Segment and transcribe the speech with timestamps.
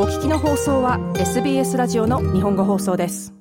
[0.00, 3.34] お聞きの放送は SBS ラジオの日本語放送です。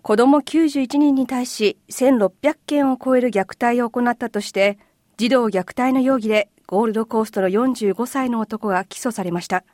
[0.00, 4.78] 子ども91人に対し1600件を超える虐待を行ったとして
[5.18, 9.64] 児童虐待の容疑でゴールドコーストの45歳の男が起訴されました。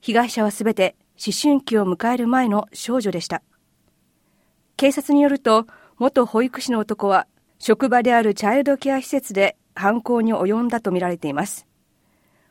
[0.00, 3.42] 被害者はすべて思春期を迎える前の少女でした。
[4.76, 5.66] 警察によると
[5.98, 7.26] 元保育士の男は
[7.58, 11.67] 職場であるチャイルドケア施設で犯行に及んだとみられています。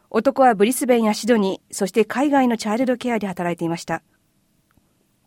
[0.10, 4.02] 男はブリスベンやシドニー、そして海外のチャイルドケアで働いていました。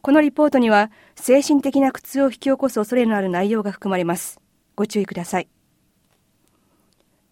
[0.03, 4.41] このリポートには、精神的な苦痛を引き起こす恐れのある内容が含まれます。
[4.77, 5.49] ご注意ください。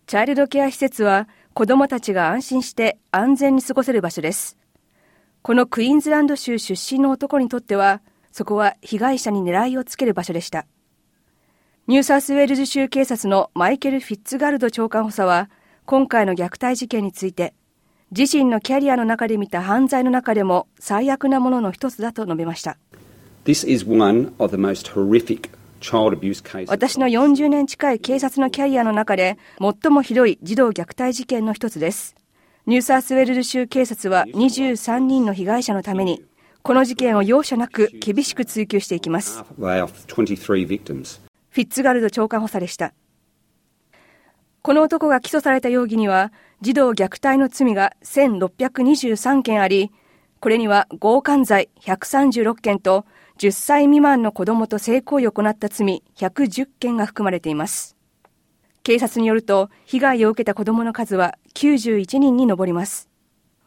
[0.06, 4.58] チャイルドケア施設は、子供たちが安心して安全に過ごせる場所です。
[5.40, 10.66] このクイーンズランド州出身の男にとっては、そこは被害者に狙いをつける場所でした。
[11.86, 15.48] ニューサースウェールズ州警察のマイケル・フィッツガルド長官補佐は、
[15.90, 17.54] 今回の虐待事件について、
[18.14, 22.76] 自身のキャリアの中で見た犯罪の中でも最悪なものの一つだと述べました。
[26.66, 32.14] 私の40年近い警察のキャリアの中で最もひどい児童虐待事件の一つです。
[32.66, 36.22] ニューサースウェールズ州警察は23人の被害者のために、
[36.60, 39.42] この事件を容赦なく厳しく追及していきます。
[39.42, 39.86] フィ
[41.64, 42.92] ッツガルド長官補佐でした。
[44.62, 49.92] この男が起訴された容疑には、児童虐待の罪が1623件あり、
[50.40, 53.04] これには強姦罪136件と、
[53.38, 57.96] 10歳未満の子供と性行為を行った罪110件が含まれています。
[58.82, 63.08] 警察によると、被害を受けた子供の数は91人に上ります。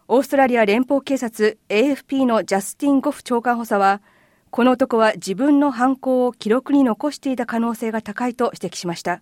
[0.08, 4.02] オーストラリア連邦警察 AFP のジャスティン・ゴフ長官補佐は、
[4.50, 9.22] この男は自分の犯行を記録に残していた可能性が高いと指摘しました。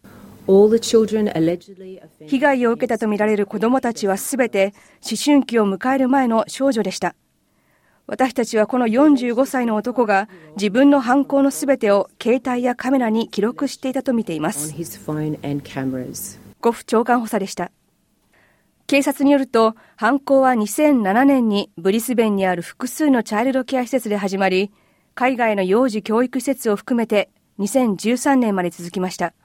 [2.28, 7.16] 被害を受けたとみられる子どもたちはすべて思春期を迎える前の少女でした。
[8.08, 14.74] 私たちはこの45歳の男が自分の犯行のすべてを携帯やカメラに記録していたと見ています。
[16.60, 17.72] ゴフ長官補佐でした。
[18.88, 24.72] 警察によると犯行は2007年にブリスベンにある複数のチャイルドケア施設で始まり、
[25.14, 29.36] 海外の幼児教育施設を含めて2013年まで続きました。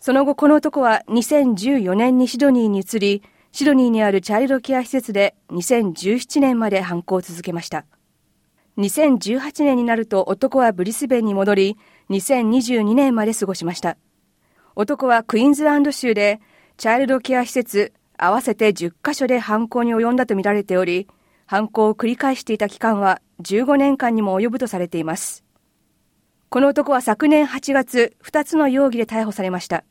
[0.00, 7.84] その後この男は2014年にシドニーに移り、シドニーにあるチャイルドケア施設で2017年まで犯行を続けました。
[8.78, 11.76] 2018年になると男はブリスベンに戻り、
[12.10, 13.96] 2022年まで過ごしました。
[14.76, 16.40] 男はクイーンズランド州で
[16.76, 21.08] チャイルドケア施設合わせて10カ所で犯行に及んだとみられており、
[21.46, 25.47] 犯行を繰り返していた期間は15年間にも及ぶとされています。
[26.50, 29.84] この男は昨年8月、2つの容疑で逮捕されました。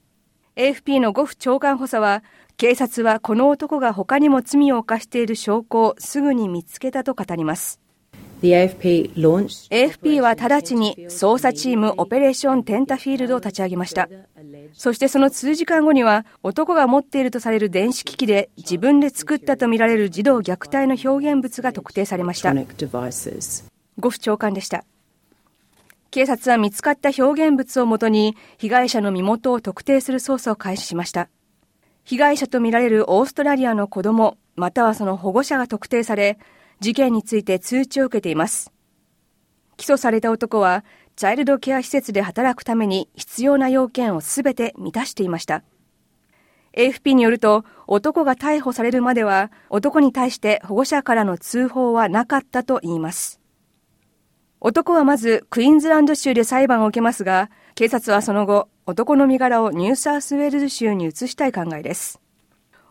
[0.56, 2.24] AFP のゴフ長官補佐は、
[2.58, 7.80] 警察はこの男が他にも罪を犯している証拠をすぐに見つけたと語ります。
[8.42, 14.10] AFP, AFP は直ちに捜査チームオペレーションテンタフィールドを立ち上げました。
[14.74, 22.52] そしてその数時間後には男が持っているとされる電子機器で自分で作ったとみられる児童虐待の表現物が特定されました。
[24.00, 24.84] ゴフ長官でした。
[26.18, 31.30] 警察は見つかった表現物をもとに被害者の身元を特定する捜査を開始しました。
[32.06, 36.40] 被害者とみられるオーストラリアの子供、またはその保護者が特定され、
[36.80, 38.72] 事件について通知を受けています。
[39.76, 40.84] 起訴された男は、
[41.16, 45.62] チャイルドケア施設で働くために必要な要件をすべて満たしていました。
[46.76, 53.40] AFP によると、男が逮捕されるまでは、男に対して保護者からの通報はなかったといいます。
[54.60, 62.20] 男はまずクイーンズランド州で裁判を受けますが、警察はその後、男の身柄をニューサースウェールズ州に移したい考えです。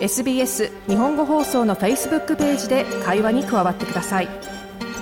[0.00, 4.28] SBS 日本語放送の Facebook ページで会話に加わってください。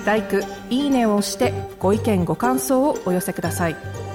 [0.07, 0.23] l i
[0.71, 4.08] いいねを押してご意見ご感想をお寄せください。